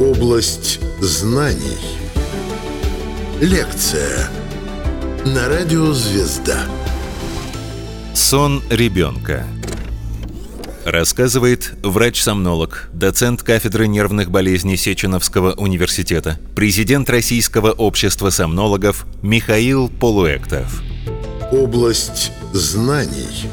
[0.00, 1.78] Область знаний.
[3.40, 4.28] Лекция
[5.24, 6.66] на радио «Звезда».
[8.12, 9.46] Сон ребенка.
[10.84, 20.82] Рассказывает врач-сомнолог, доцент кафедры нервных болезней Сеченовского университета, президент Российского общества сомнологов Михаил Полуэктов.
[21.52, 23.48] Область знаний.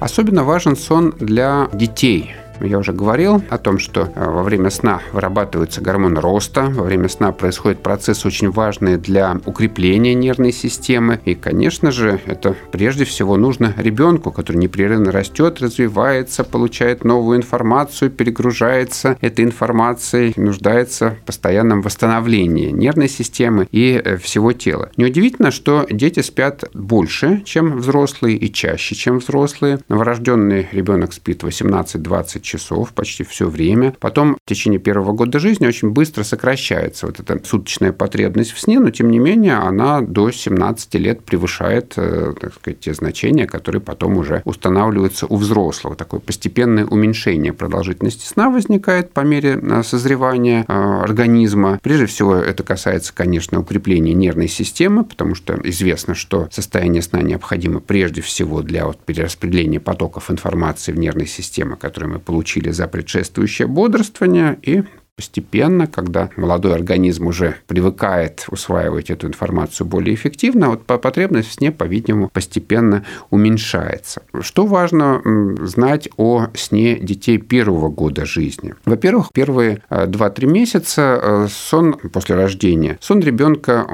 [0.00, 5.00] Особенно важен сон для детей– я уже говорил о том, что э, во время сна
[5.12, 11.20] вырабатывается гормон роста, во время сна происходит процесс очень важный для укрепления нервной системы.
[11.24, 18.10] И, конечно же, это прежде всего нужно ребенку, который непрерывно растет, развивается, получает новую информацию,
[18.10, 24.90] перегружается этой информацией, нуждается в постоянном восстановлении нервной системы и э, всего тела.
[24.96, 29.80] Неудивительно, что дети спят больше, чем взрослые и чаще, чем взрослые.
[29.88, 33.94] Новорожденный ребенок спит 18-20 часов почти все время.
[34.00, 38.80] Потом в течение первого года жизни очень быстро сокращается вот эта суточная потребность в сне,
[38.80, 43.80] но тем не менее она до 17 лет превышает, э, так сказать, те значения, которые
[43.80, 45.94] потом уже устанавливаются у взрослого.
[45.94, 51.78] Такое постепенное уменьшение продолжительности сна возникает по мере э, созревания э, организма.
[51.82, 57.80] Прежде всего это касается, конечно, укрепления нервной системы, потому что известно, что состояние сна необходимо
[57.80, 62.86] прежде всего для вот перераспределения потоков информации в нервной системе, которые мы получаем получили за
[62.86, 64.84] предшествующее бодрствование, и
[65.16, 71.72] постепенно, когда молодой организм уже привыкает усваивать эту информацию более эффективно, вот потребность в сне,
[71.72, 74.22] по-видимому, постепенно уменьшается.
[74.40, 75.20] Что важно
[75.66, 78.74] знать о сне детей первого года жизни?
[78.84, 83.84] Во-первых, первые 2-3 э, месяца э, сон после рождения, сон ребенка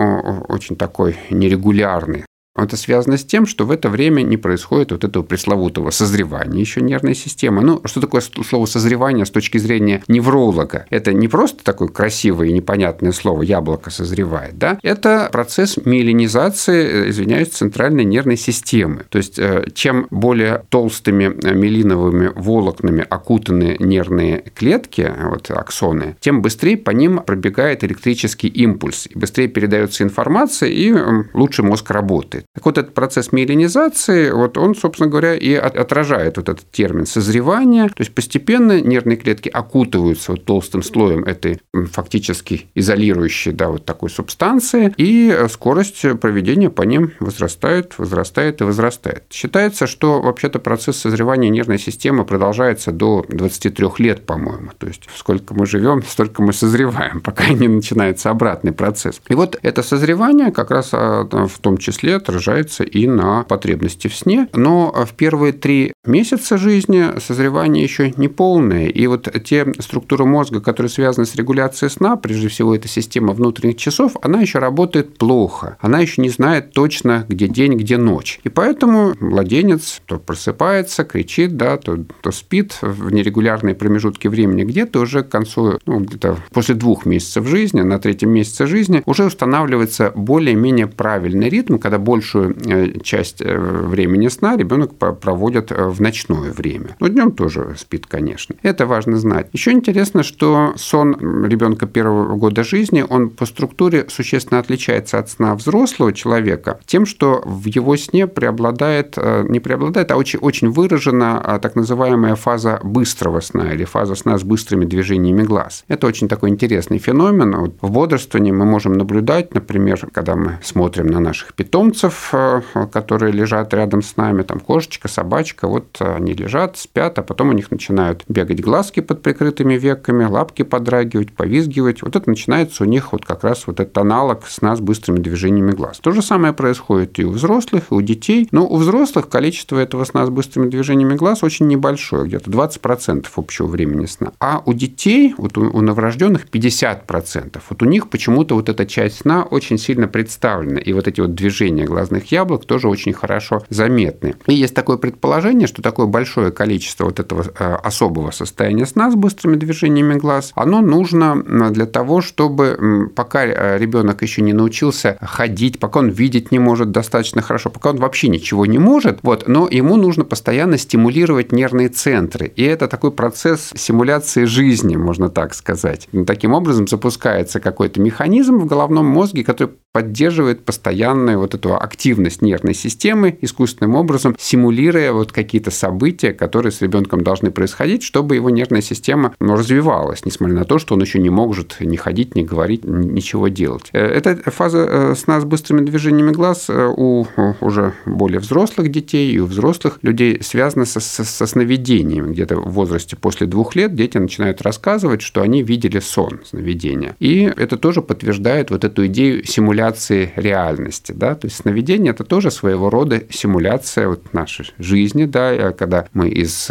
[0.48, 2.26] очень такой нерегулярный.
[2.56, 6.80] Это связано с тем, что в это время не происходит вот этого пресловутого созревания еще
[6.80, 7.62] нервной системы.
[7.62, 10.86] Ну, что такое слово созревание с точки зрения невролога?
[10.88, 14.78] Это не просто такое красивое и непонятное слово «яблоко созревает», да?
[14.82, 19.04] Это процесс миелинизации, э, извиняюсь, центральной нервной системы.
[19.08, 26.40] То есть, э, чем более толстыми э, миелиновыми волокнами окутаны нервные клетки, вот аксоны, тем
[26.40, 30.94] быстрее по ним пробегает электрический импульс, и быстрее передается информация, и
[31.32, 32.43] лучше мозг работает.
[32.52, 37.88] Так вот, этот процесс миелинизации, вот он, собственно говоря, и отражает вот этот термин созревания.
[37.88, 44.10] То есть постепенно нервные клетки окутываются вот толстым слоем этой фактически изолирующей да, вот такой
[44.10, 49.24] субстанции, и скорость проведения по ним возрастает, возрастает и возрастает.
[49.30, 54.70] Считается, что вообще-то процесс созревания нервной системы продолжается до 23 лет, по-моему.
[54.78, 59.20] То есть сколько мы живем, столько мы созреваем, пока не начинается обратный процесс.
[59.28, 64.14] И вот это созревание как раз а, в том числе отражается и на потребности в
[64.14, 64.48] сне.
[64.52, 68.86] Но в первые три месяца жизни созревание еще не полное.
[68.86, 73.76] И вот те структуры мозга, которые связаны с регуляцией сна, прежде всего это система внутренних
[73.76, 75.76] часов, она еще работает плохо.
[75.80, 78.40] Она еще не знает точно, где день, где ночь.
[78.42, 84.64] И поэтому младенец то просыпается, кричит, да, то, то спит в нерегулярные промежутки времени.
[84.64, 89.24] Где-то уже к концу, ну, где-то после двух месяцев жизни, на третьем месяце жизни, уже
[89.24, 95.88] устанавливается более-менее правильный ритм, когда больше большую э, часть э, времени сна ребенок проводит э,
[95.88, 96.96] в ночное время.
[97.00, 98.54] Но днем тоже спит, конечно.
[98.62, 99.48] Это важно знать.
[99.52, 105.54] Еще интересно, что сон ребенка первого года жизни, он по структуре существенно отличается от сна
[105.54, 109.18] взрослого человека тем, что в его сне преобладает,
[109.48, 114.42] не преобладает, а очень, очень выражена так называемая фаза быстрого сна или фаза сна с
[114.42, 115.84] быстрыми движениями глаз.
[115.88, 117.54] Это очень такой интересный феномен.
[117.56, 122.86] Вот в бодрствовании мы можем наблюдать, например, когда мы смотрим на наших питомцев, питомцев, э,
[122.92, 127.52] которые лежат рядом с нами, там кошечка, собачка, вот они лежат, спят, а потом у
[127.52, 132.02] них начинают бегать глазки под прикрытыми веками, лапки подрагивать, повизгивать.
[132.02, 135.98] Вот это начинается у них вот как раз вот этот аналог с быстрыми движениями глаз.
[135.98, 138.48] То же самое происходит и у взрослых, и у детей.
[138.50, 143.66] Но у взрослых количество этого сна с быстрыми движениями глаз очень небольшое, где-то 20% общего
[143.66, 144.32] времени сна.
[144.40, 147.60] А у детей, вот у, у новорожденных 50%.
[147.68, 150.80] Вот у них почему-то вот эта часть сна очень сильно представлена.
[150.80, 154.34] И вот эти вот движения глазных яблок тоже очень хорошо заметны.
[154.46, 159.14] И есть такое предположение, что такое большое количество вот этого э, особого состояния сна с
[159.14, 165.78] быстрыми движениями глаз, оно нужно для того, чтобы пока э, ребенок еще не научился ходить,
[165.78, 169.68] пока он видеть не может достаточно хорошо, пока он вообще ничего не может, вот, но
[169.70, 172.52] ему нужно постоянно стимулировать нервные центры.
[172.54, 176.08] И это такой процесс симуляции жизни, можно так сказать.
[176.26, 182.74] Таким образом запускается какой-то механизм в головном мозге, который поддерживает постоянную вот эту активность нервной
[182.74, 188.80] системы искусственным образом, симулируя вот какие-то события, которые с ребенком должны происходить, чтобы его нервная
[188.80, 192.84] система ну, развивалась, несмотря на то, что он еще не может ни ходить, ни говорить,
[192.84, 193.90] ничего делать.
[193.92, 197.26] Э, эта фаза э, сна с быстрыми движениями глаз э, у
[197.60, 202.32] уже более взрослых детей и у взрослых людей связана со, со, со сновидением.
[202.32, 207.16] Где-то в возрасте после двух лет дети начинают рассказывать, что они видели сон, сновидения.
[207.18, 211.12] И это тоже подтверждает вот эту идею симуляции реальности.
[211.12, 211.34] Да?
[211.34, 216.70] То есть сновидение– это тоже своего рода симуляция вот нашей жизни, да, когда мы из,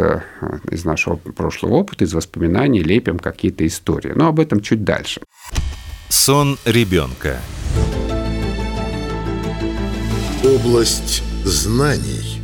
[0.69, 4.11] из нашего прошлого опыта, из воспоминаний лепим какие-то истории.
[4.15, 5.21] Но об этом чуть дальше.
[6.09, 7.39] Сон ребенка.
[10.43, 12.41] Область знаний.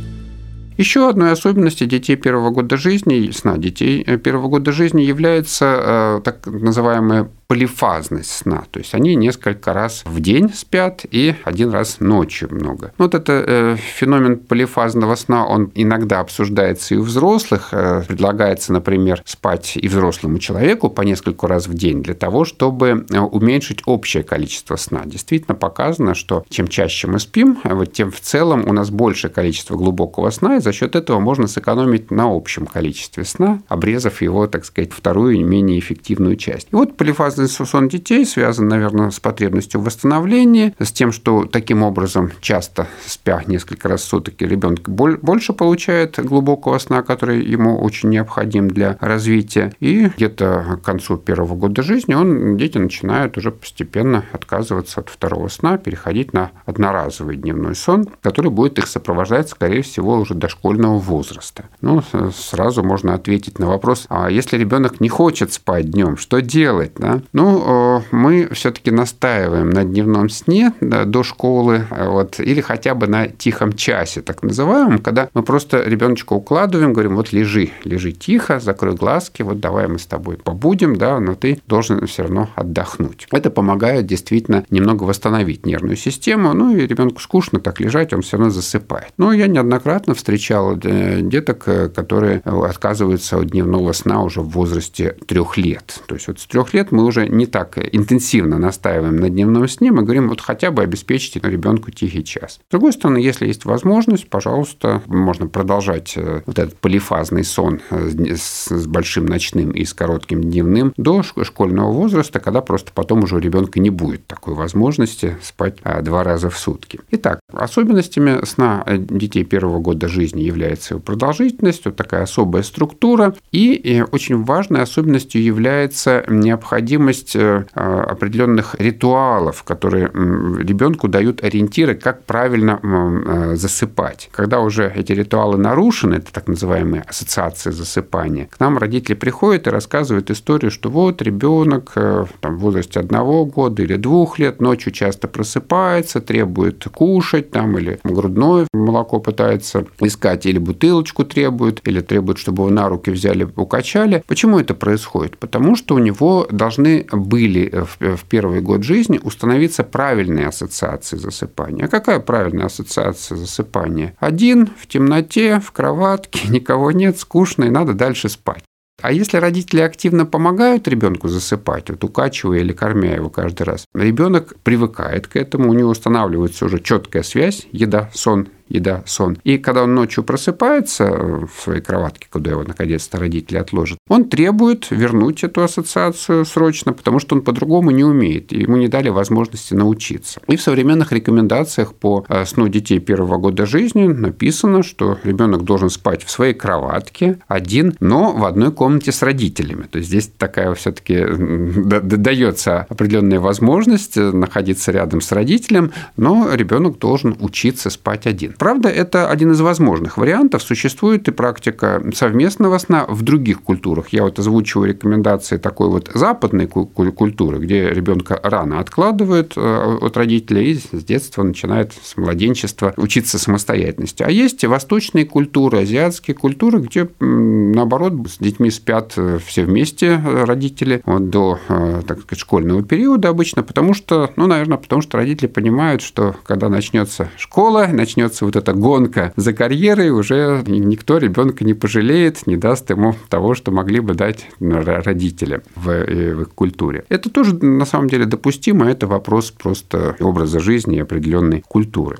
[0.76, 6.46] Еще одной особенностью детей первого года жизни, сна детей первого года жизни является э, так
[6.46, 8.62] называемая полифазность сна.
[8.70, 12.92] То есть они несколько раз в день спят и один раз ночью много.
[12.96, 17.70] Вот это э, феномен полифазного сна, он иногда обсуждается и у взрослых.
[17.72, 23.04] Э, предлагается, например, спать и взрослому человеку по несколько раз в день для того, чтобы
[23.10, 25.02] э, уменьшить общее количество сна.
[25.04, 29.74] Действительно показано, что чем чаще мы спим, вот тем в целом у нас больше количество
[29.74, 34.64] глубокого сна, и за счет этого можно сэкономить на общем количестве сна, обрезав его, так
[34.64, 36.68] сказать, вторую менее эффективную часть.
[36.70, 41.82] И вот полифазный сон детей связан, наверное, с потребностью в восстановлении, с тем, что таким
[41.82, 48.10] образом часто спя несколько раз в сутки ребенок больше получает глубокого сна, который ему очень
[48.10, 49.72] необходим для развития.
[49.80, 55.48] И где-то к концу первого года жизни он, дети начинают уже постепенно отказываться от второго
[55.48, 61.64] сна, переходить на одноразовый дневной сон, который будет их сопровождать, скорее всего, уже дошкольного возраста.
[61.80, 62.02] Ну,
[62.34, 66.92] сразу можно ответить на вопрос, а если ребенок не хочет спать днем, что делать?
[66.96, 67.22] Да?
[67.32, 73.72] Ну, мы все-таки настаиваем на дневном сне до школы, вот, или хотя бы на тихом
[73.72, 79.42] часе, так называемом, когда мы просто ребеночка укладываем, говорим, вот лежи, лежи тихо, закрой глазки,
[79.42, 83.26] вот давай мы с тобой побудем, да, но ты должен все равно отдохнуть.
[83.30, 88.36] Это помогает действительно немного восстановить нервную систему, ну и ребенку скучно так лежать, он все
[88.36, 89.12] равно засыпает.
[89.16, 95.16] Но я неоднократно встречал э, деток, э, которые отказываются от дневного сна уже в возрасте
[95.26, 96.02] трех лет.
[96.06, 99.68] То есть вот с трех лет мы уже уже не так интенсивно настаиваем на дневном
[99.68, 102.60] сне, мы говорим, вот хотя бы обеспечьте ребенку тихий час.
[102.68, 108.10] С другой стороны, если есть возможность, пожалуйста, можно продолжать э, вот этот полифазный сон э,
[108.36, 113.38] с большим ночным и с коротким дневным до школьного возраста, когда просто потом уже у
[113.38, 117.00] ребенка не будет такой возможности спать а, два раза в сутки.
[117.10, 123.34] Итак, особенностями сна э, детей первого года жизни является его продолжительность, вот такая особая структура,
[123.52, 131.94] и очень важной особенностью является необходимость необходимость э, а, определенных ритуалов, которые ребенку дают ориентиры,
[131.94, 134.28] как правильно э, засыпать.
[134.32, 139.70] Когда уже эти ритуалы нарушены, это так называемые ассоциации засыпания, к нам родители приходят и
[139.70, 144.92] рассказывают историю, что вот ребенок э, там, в возрасте одного года или двух лет ночью
[144.92, 152.38] часто просыпается, требует кушать там, или грудное молоко пытается искать, или бутылочку требует, или требует,
[152.38, 154.22] чтобы его на руки взяли, укачали.
[154.26, 155.38] Почему это происходит?
[155.38, 161.84] Потому что у него должны были в первый год жизни установиться правильные ассоциации засыпания.
[161.84, 164.14] А какая правильная ассоциация засыпания?
[164.18, 168.64] Один в темноте, в кроватке, никого нет, скучно, и надо дальше спать.
[169.02, 174.54] А если родители активно помогают ребенку засыпать, вот укачивая или кормя его каждый раз, ребенок
[174.62, 179.36] привыкает к этому, у него устанавливается уже четкая связь, еда, сон, еда, сон.
[179.44, 184.90] И когда он ночью просыпается в своей кроватке, куда его наконец-то родители отложат, он требует
[184.90, 190.40] вернуть эту ассоциацию срочно, потому что он по-другому не умеет, ему не дали возможности научиться.
[190.46, 195.90] И в современных рекомендациях по э, сну детей первого года жизни написано, что ребенок должен
[195.90, 199.84] спать в своей кроватке один, но в одной комнате с родителями.
[199.90, 207.36] То есть здесь такая все-таки дается определенная возможность находиться рядом с родителем, но ребенок должен
[207.40, 208.54] учиться спать один.
[208.60, 210.62] Правда, это один из возможных вариантов.
[210.62, 214.10] Существует и практика совместного сна в других культурах.
[214.10, 220.72] Я вот озвучиваю рекомендации такой вот западной культуры, где ребенка рано откладывают э, от родителей
[220.72, 224.22] и с детства начинает с младенчества учиться самостоятельности.
[224.22, 230.44] А есть восточные культуры, азиатские культуры, где наоборот с детьми спят э, все вместе э,
[230.44, 235.46] родители вот, до так сказать, школьного периода обычно, потому что, ну, наверное, потому что родители
[235.46, 241.74] понимают, что когда начнется школа, начнется вот эта гонка за карьерой, уже никто ребенка не
[241.74, 247.04] пожалеет, не даст ему того, что могли бы дать родители в, э, в их культуре.
[247.08, 252.18] Это тоже на самом деле допустимо, это вопрос просто образа жизни и определенной культуры.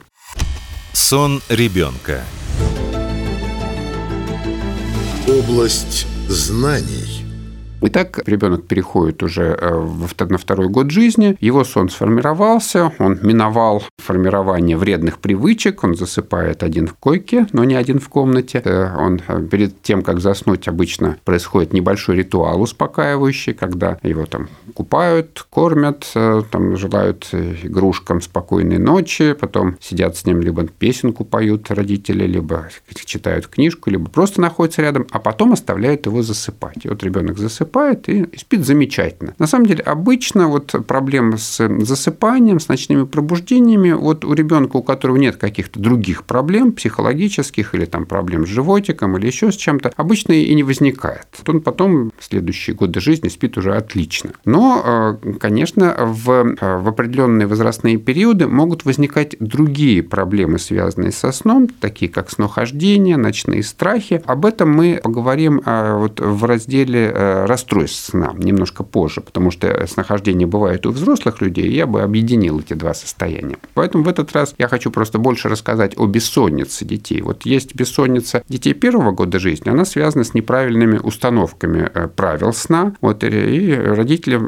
[0.92, 2.22] Сон ребенка.
[5.26, 7.19] Область знаний.
[7.82, 9.86] Итак, ребенок переходит уже э,
[10.28, 16.88] на второй год жизни, его сон сформировался, он миновал формирование вредных привычек, он засыпает один
[16.88, 18.60] в койке, но не один в комнате.
[18.62, 24.48] Э, он э, перед тем, как заснуть, обычно происходит небольшой ритуал успокаивающий, когда его там
[24.74, 26.06] купают, кормят,
[26.50, 32.68] там желают игрушкам спокойной ночи, потом сидят с ним, либо песенку поют родители, либо
[33.06, 36.84] читают книжку, либо просто находятся рядом, а потом оставляют его засыпать.
[36.84, 39.34] И вот ребенок засыпает, засыпает и спит замечательно.
[39.38, 44.82] На самом деле, обычно вот проблемы с засыпанием, с ночными пробуждениями, вот у ребенка, у
[44.82, 49.92] которого нет каких-то других проблем психологических или там проблем с животиком или еще с чем-то,
[49.96, 51.26] обычно и не возникает.
[51.46, 54.30] Он потом следующие годы жизни спит уже отлично.
[54.44, 61.32] Но, э, конечно, в, э, в определенные возрастные периоды могут возникать другие проблемы, связанные со
[61.32, 64.22] сном, такие как снохождение, ночные страхи.
[64.26, 67.12] Об этом мы поговорим э, вот в разделе
[67.60, 72.74] расстройств сна немножко позже, потому что снахождение бывает у взрослых людей, я бы объединил эти
[72.74, 73.58] два состояния.
[73.74, 77.20] Поэтому в этот раз я хочу просто больше рассказать о бессоннице детей.
[77.20, 82.94] Вот есть бессонница детей первого года жизни, она связана с неправильными установками э, правил сна.
[83.00, 84.38] Вот, и родители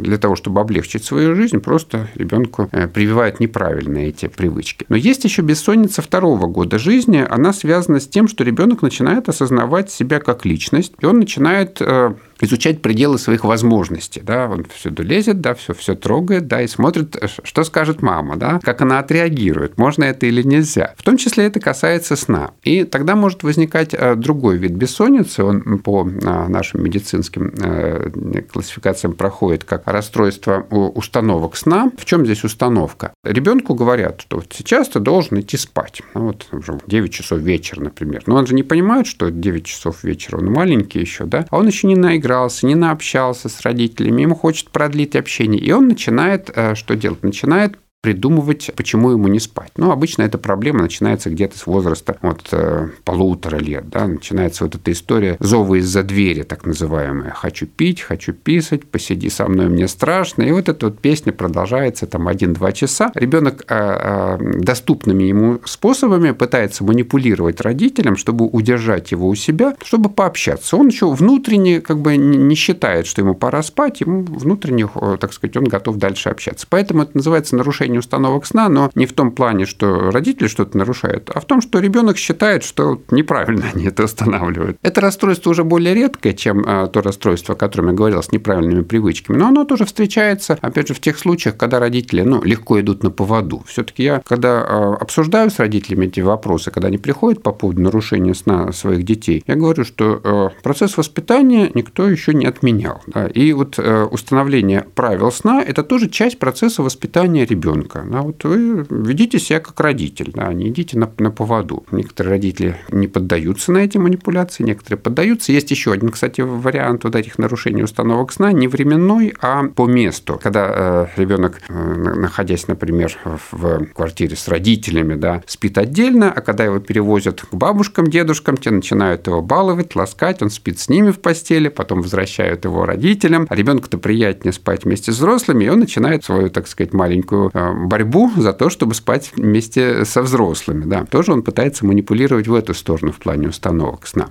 [0.00, 4.86] для того, чтобы облегчить свою жизнь, просто ребенку э, прививают неправильные эти привычки.
[4.88, 9.90] Но есть еще бессонница второго года жизни, она связана с тем, что ребенок начинает осознавать
[9.90, 14.20] себя как личность, и он начинает э, изучать пределы своих возможностей.
[14.22, 14.48] Да?
[14.48, 18.82] Он всюду лезет, да, все, все трогает, да, и смотрит, что скажет мама, да, как
[18.82, 20.94] она отреагирует, можно это или нельзя.
[20.98, 22.50] В том числе это касается сна.
[22.62, 29.14] И тогда может возникать э, другой вид бессонницы, он по э, нашим медицинским э, классификациям
[29.14, 31.90] проходит как расстройство установок сна.
[31.96, 33.12] В чем здесь установка?
[33.24, 36.02] Ребенку говорят, что вот сейчас ты должен идти спать.
[36.14, 38.24] Ну, вот уже 9 часов вечера, например.
[38.26, 41.68] Но он же не понимает, что 9 часов вечера, он маленький еще, да, а он
[41.68, 45.60] еще не наиграл наигрался, не наобщался с родителями, ему хочет продлить общение.
[45.60, 47.22] И он начинает э, что делать?
[47.22, 49.70] Начинает придумывать, почему ему не спать.
[49.76, 54.74] Ну, обычно эта проблема начинается где-то с возраста вот э, полутора лет, да, начинается вот
[54.74, 57.30] эта история зова из-за двери, так называемая.
[57.30, 60.42] Хочу пить, хочу писать, посиди со мной, мне страшно.
[60.42, 63.12] И вот эта вот песня продолжается там один-два часа.
[63.14, 70.10] Ребенок э, э, доступными ему способами пытается манипулировать родителям, чтобы удержать его у себя, чтобы
[70.10, 70.76] пообщаться.
[70.76, 75.32] Он еще внутренне как бы не считает, что ему пора спать, ему внутренне, э, так
[75.32, 76.66] сказать, он готов дальше общаться.
[76.68, 80.78] Поэтому это называется нарушение нарушение установок сна, но не в том плане, что родители что-то
[80.78, 84.78] нарушают, а в том, что ребенок считает, что неправильно они это устанавливают.
[84.82, 88.82] Это расстройство уже более редкое, чем а, то расстройство, о котором я говорил, с неправильными
[88.82, 93.02] привычками, но оно тоже встречается, опять же, в тех случаях, когда родители ну, легко идут
[93.02, 93.62] на поводу.
[93.66, 98.34] Все-таки я, когда а, обсуждаю с родителями эти вопросы, когда они приходят по поводу нарушения
[98.34, 103.00] сна своих детей, я говорю, что а, процесс воспитания никто еще не отменял.
[103.06, 103.26] Да?
[103.26, 108.04] И вот установление правил сна– это тоже часть процесса воспитания ребенка ребенка.
[108.08, 111.84] Да, вот вы ведите себя как родитель, да, не идите на, на поводу.
[111.90, 115.52] Некоторые родители не поддаются на эти манипуляции, некоторые поддаются.
[115.52, 120.38] Есть еще один, кстати, вариант вот этих нарушений установок сна, не временной, а по месту.
[120.42, 123.16] Когда э, ребенок, э, находясь, например,
[123.50, 128.70] в квартире с родителями, да, спит отдельно, а когда его перевозят к бабушкам, дедушкам, те
[128.70, 133.54] начинают его баловать, ласкать, он спит с ними в постели, потом возвращают его родителям, а
[133.54, 138.30] ребенку-то приятнее спать вместе с взрослыми, и он начинает свою, так сказать, маленькую э, борьбу
[138.36, 140.84] за то, чтобы спать вместе со взрослыми.
[140.84, 141.04] Да.
[141.04, 144.28] Тоже он пытается манипулировать в эту сторону в плане установок сна.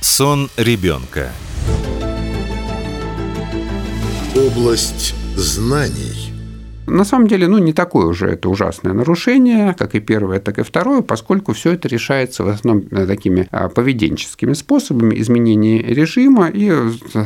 [0.00, 1.30] Сон ребенка.
[4.36, 6.27] Область знаний.
[6.88, 10.62] На самом деле, ну, не такое уже это ужасное нарушение, как и первое, так и
[10.62, 16.72] второе, поскольку все это решается в основном э, такими а, поведенческими способами изменения режима, и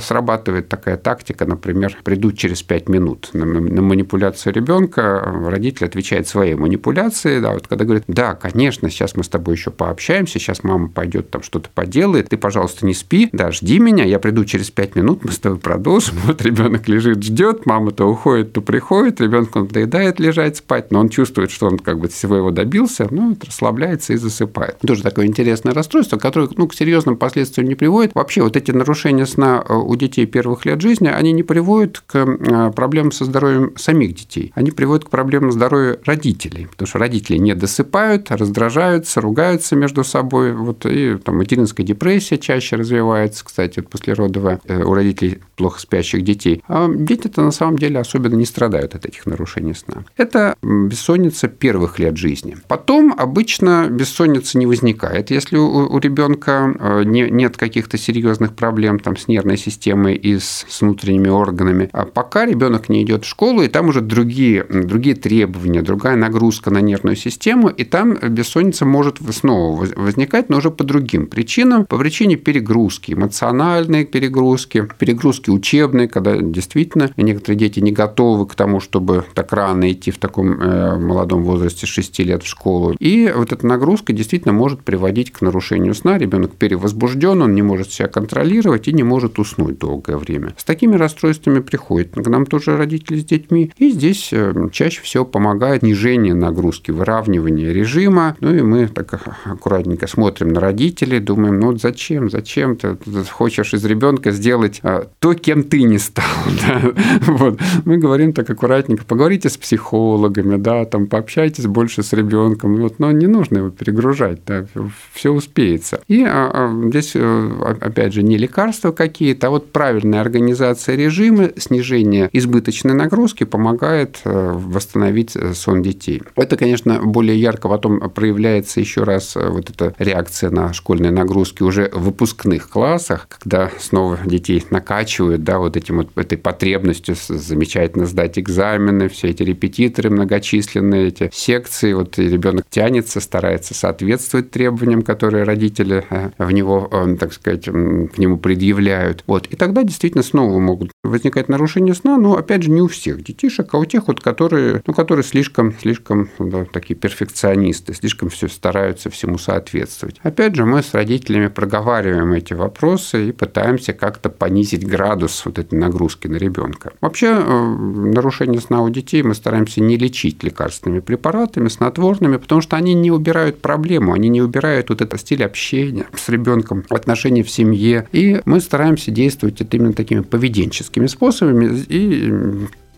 [0.01, 6.55] срабатывает такая тактика, например, придут через 5 минут на, на манипуляцию ребенка, родитель отвечает своей
[6.55, 10.89] манипуляции, да, вот когда говорит, да, конечно, сейчас мы с тобой еще пообщаемся, сейчас мама
[10.89, 14.97] пойдет там что-то поделает, ты, пожалуйста, не спи, да, жди меня, я приду через 5
[14.97, 19.52] минут, мы с тобой продолжим, вот ребенок лежит, ждет, мама то уходит, то приходит, ребенок
[19.57, 23.37] он доедает лежать спать, но он чувствует, что он как бы всего его добился, ну,
[23.45, 24.79] расслабляется и засыпает.
[24.81, 28.15] Тоже такое интересное расстройство, которое ну, к серьезным последствиям не приводит.
[28.15, 32.17] Вообще вот эти нарушения сна э, у детей первых лет жизни, они не приводят к
[32.17, 34.53] э, проблемам со здоровьем самих детей.
[34.55, 40.53] Они приводят к проблемам здоровья родителей, потому что родители не досыпают, раздражаются, ругаются между собой.
[40.53, 46.23] Вот, и там материнская депрессия чаще развивается, кстати, вот послеродовая э, у родителей плохо спящих
[46.23, 46.63] детей.
[46.69, 50.05] А дети-то на самом деле особенно не страдают от этих нарушений нарушение сна.
[50.17, 52.57] Это бессонница первых лет жизни.
[52.69, 59.01] Потом обычно бессонница не возникает, если у, у ребенка э, не, нет каких-то серьезных проблем
[59.01, 61.91] там, с нервной системой и с, с внутренними органами.
[61.93, 66.71] А пока ребенок не идет в школу, и там уже другие, другие требования, другая нагрузка
[66.71, 71.99] на нервную систему, и там бессонница может снова возникать, но уже по другим причинам, по
[71.99, 79.25] причине перегрузки, эмоциональной перегрузки, перегрузки учебной, когда действительно некоторые дети не готовы к тому, чтобы
[79.35, 82.95] так рано идти в таком э, молодом возрасте 6 лет в школу.
[82.99, 86.19] И вот эта нагрузка действительно может приводить к нарушению сна.
[86.19, 90.55] Ребенок перевозбужден, он не может себя контролировать и не может уснуть долгое время.
[90.57, 93.73] С такими расстройствами приходят к нам тоже родители с детьми.
[93.79, 98.37] И здесь э, чаще всего помогает снижение нагрузки, выравнивание режима.
[98.41, 102.97] Ну и мы так аккуратненько смотрим на родителей, думаем, ну зачем, зачем ты
[103.31, 106.25] хочешь из ребенка сделать а, то, кем ты не стал.
[106.63, 106.81] Да?
[107.27, 107.59] Вот.
[107.85, 113.13] Мы говорим так аккуратненько, поговорите с психологами, да, там пообщайтесь больше с ребенком, вот, но
[113.13, 114.65] не нужно его перегружать, да,
[115.13, 116.01] все успеется.
[116.09, 121.51] И а, а, здесь, э, опять же, не лекарства какие-то, а вот правильная организация режима,
[121.59, 126.23] снижение избыточной нагрузки помогает э, восстановить э, сон детей.
[126.35, 131.91] Это, конечно, более ярко потом проявляется еще раз вот эта реакция на школьные нагрузки уже
[131.93, 138.39] в выпускных классах, когда снова детей накачивают, да, вот этим вот этой потребностью замечательно сдать
[138.39, 146.05] экзамены, все эти репетиторы многочисленные, эти секции, вот ребенок тянется, старается соответствовать требованиям, которые родители
[146.09, 149.25] э, в него, э, так сказать, к нему предъявляют.
[149.27, 149.47] Вот.
[149.49, 153.73] И тогда действительно снова могут возникать нарушения сна, но опять же не у всех детишек,
[153.75, 159.11] а у тех, вот, которые, ну, которые слишком, слишком да, такие перфекционисты, слишком все стараются
[159.11, 160.17] всему соответствовать.
[160.23, 165.79] Опять же, мы с родителями проговариваем эти вопросы и пытаемся как-то понизить градус вот этой
[165.79, 166.93] нагрузки на ребенка.
[167.01, 172.77] Вообще, э, нарушение сна у детей мы стараемся не лечить лекарственными препаратами, снотворными, потому что
[172.77, 177.51] они не убирают проблему, они не убирают вот этот стиль общения с ребенком, отношения в
[177.51, 178.09] семье.
[178.13, 182.33] И мы стараемся действовать именно такими поведенческими способами и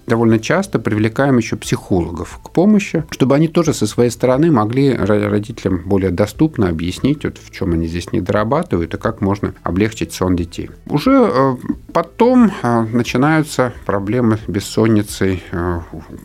[0.06, 5.82] довольно часто привлекаем еще психологов к помощи, чтобы они тоже со своей стороны могли родителям
[5.84, 10.36] более доступно объяснить, вот в чем они здесь не дорабатывают и как можно облегчить сон
[10.36, 10.70] детей.
[10.86, 11.56] Уже э,
[11.92, 15.80] потом э, начинаются проблемы с бессонницей, э,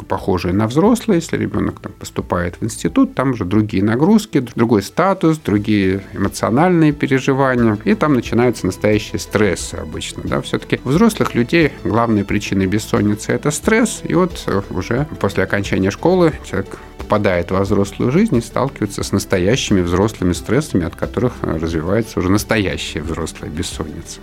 [0.07, 1.19] похожие на взрослые.
[1.19, 7.77] Если ребенок там, поступает в институт, там уже другие нагрузки, другой статус, другие эмоциональные переживания,
[7.85, 10.23] и там начинаются настоящие стрессы обычно.
[10.25, 10.41] Да?
[10.41, 15.91] Все-таки взрослых людей главной причиной бессонницы– это стресс, стресс, и вот э, уже после окончания
[15.91, 21.55] школы человек попадает во взрослую жизнь и сталкивается с настоящими взрослыми стрессами, от которых э,
[21.55, 24.21] развивается уже настоящая взрослая бессонница.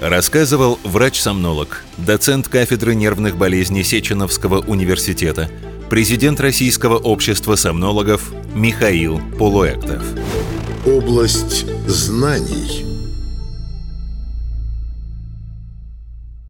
[0.00, 5.50] Рассказывал врач-сомнолог, доцент кафедры нервных болезней Сеченовского университета,
[5.90, 10.04] президент Российского общества сомнологов Михаил Полуэктов.
[10.86, 12.86] Область знаний–